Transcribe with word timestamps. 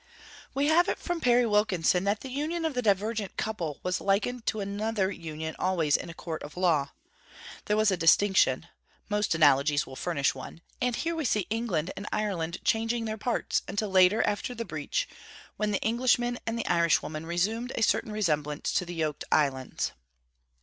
We 0.55 0.65
have 0.65 0.89
it 0.89 0.97
from 0.97 1.21
Perry 1.21 1.45
Wilkinson 1.45 2.05
that 2.05 2.21
the 2.21 2.31
union 2.31 2.65
of 2.65 2.73
the 2.73 2.81
divergent 2.81 3.37
couple 3.37 3.79
was 3.83 4.01
likened 4.01 4.47
to 4.47 4.59
another 4.59 5.11
union 5.11 5.55
always 5.59 5.95
in 5.95 6.09
a 6.09 6.13
Court 6.15 6.41
of 6.41 6.57
Law. 6.57 6.89
There 7.65 7.77
was 7.77 7.91
a 7.91 7.97
distinction; 7.97 8.65
most 9.09 9.35
analogies 9.35 9.85
will 9.85 9.95
furnish 9.95 10.33
one; 10.33 10.61
and 10.81 10.95
here 10.95 11.15
we 11.15 11.23
see 11.23 11.45
England 11.51 11.91
and 11.95 12.07
Ireland 12.11 12.57
changeing 12.63 13.05
their 13.05 13.15
parts, 13.19 13.61
until 13.67 13.89
later, 13.91 14.23
after 14.23 14.55
the 14.55 14.65
breach, 14.65 15.07
when 15.57 15.69
the 15.69 15.83
Englishman 15.83 16.39
and 16.47 16.63
Irishwoman 16.65 17.27
resumed 17.27 17.71
a 17.75 17.83
certain 17.83 18.11
resemblance 18.11 18.71
to 18.71 18.85
the 18.87 18.95
yoked 18.95 19.23
Islands. 19.31 19.91